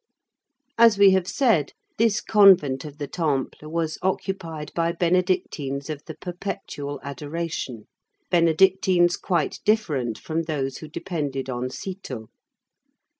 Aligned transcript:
As 0.79 0.97
we 0.97 1.11
have 1.11 1.27
said, 1.27 1.73
this 1.99 2.21
convent 2.21 2.85
of 2.85 2.97
the 2.97 3.05
Temple 3.07 3.69
was 3.71 3.99
occupied 4.01 4.71
by 4.73 4.93
Benedictines 4.93 5.91
of 5.91 6.01
the 6.05 6.15
Perpetual 6.15 6.99
Adoration, 7.03 7.85
Benedictines 8.31 9.15
quite 9.15 9.59
different 9.63 10.17
from 10.17 10.41
those 10.41 10.79
who 10.79 10.87
depended 10.87 11.51
on 11.51 11.69
Cîteaux. 11.69 12.29